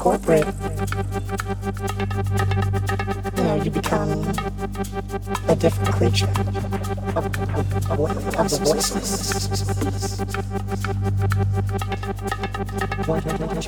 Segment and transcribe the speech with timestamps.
[0.00, 0.46] corporate,
[3.36, 4.10] you know, you become
[5.46, 6.26] a different creature.
[7.16, 8.00] Of, of, of,
[8.38, 10.20] of the voiceless.
[13.06, 13.60] Once you become,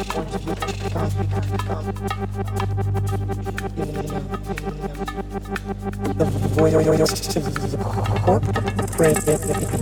[6.17, 7.83] the voice of
[8.25, 9.82] corporate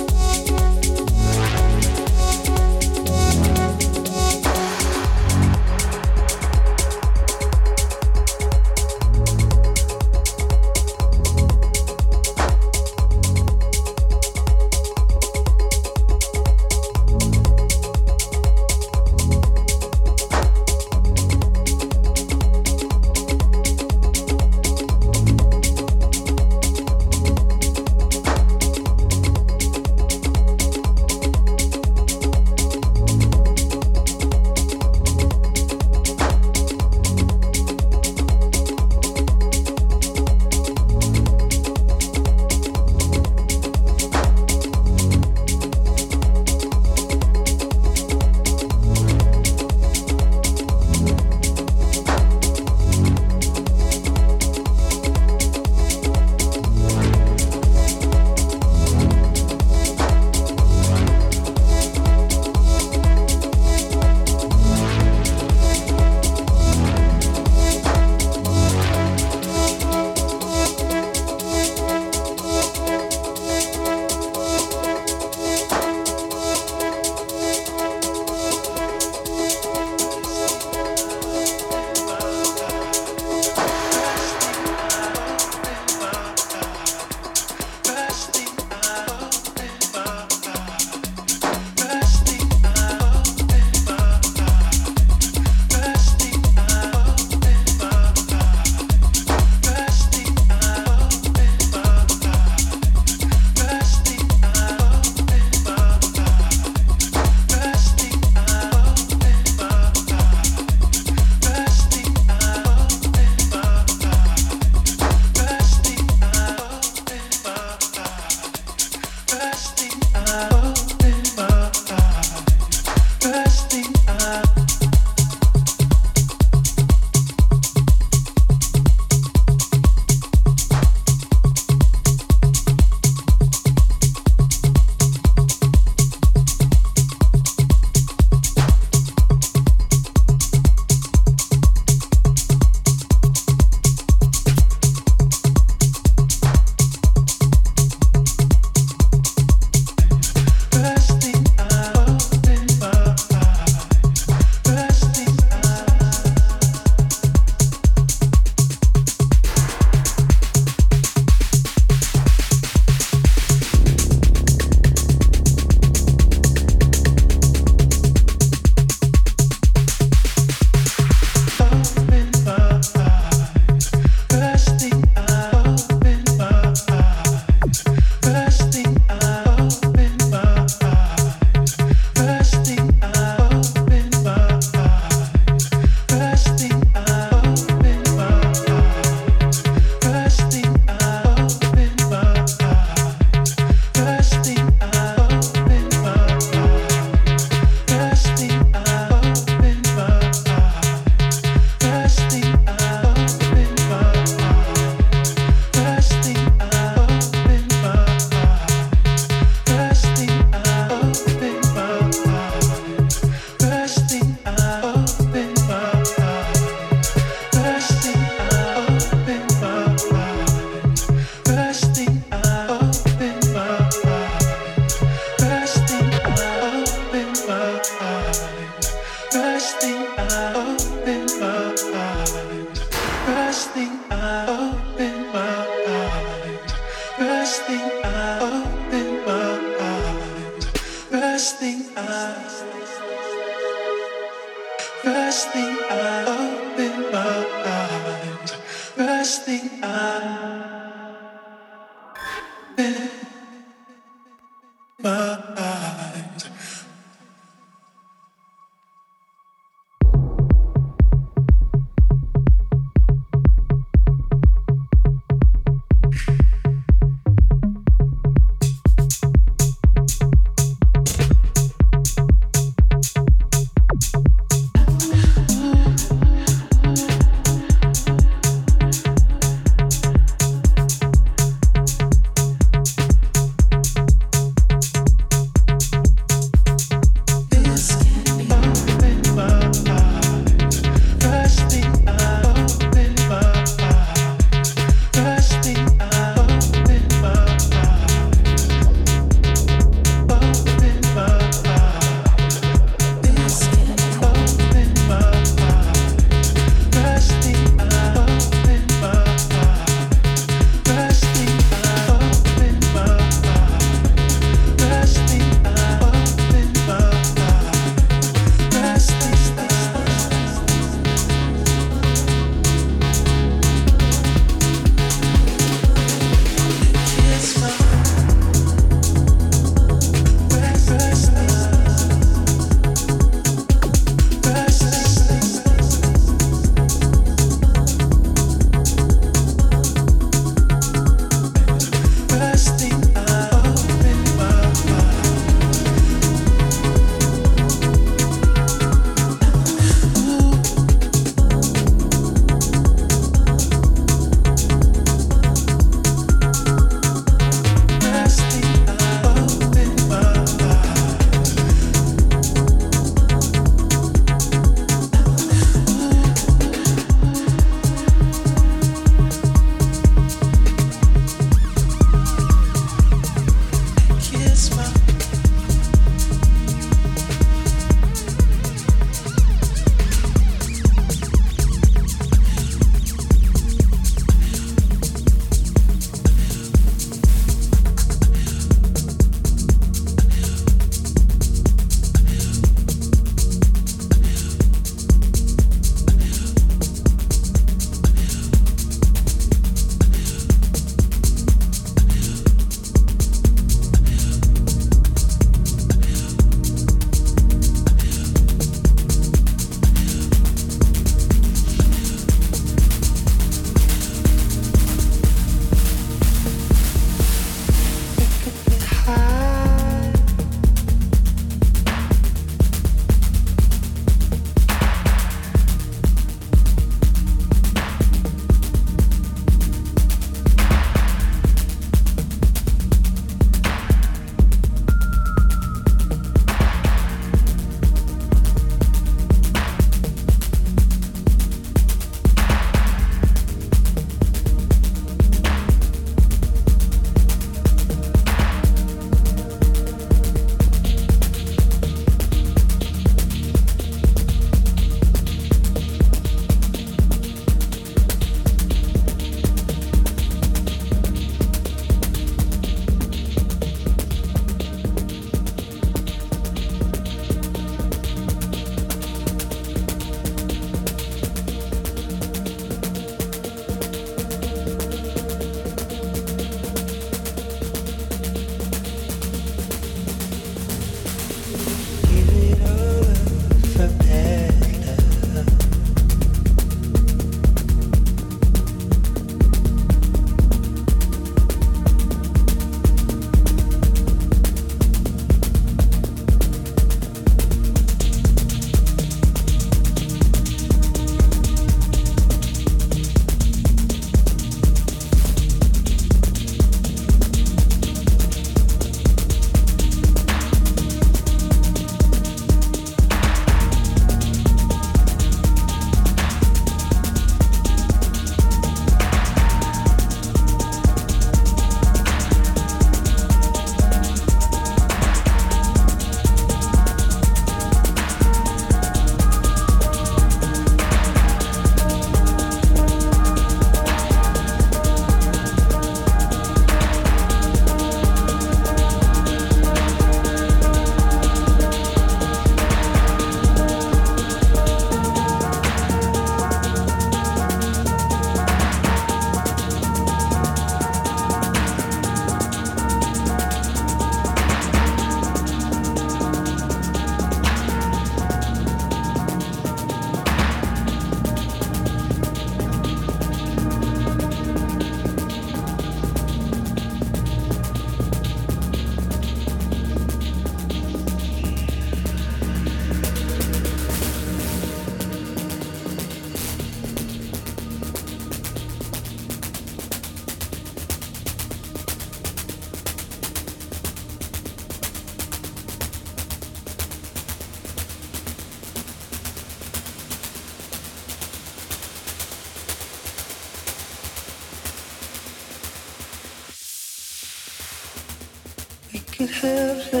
[599.21, 600.00] of, of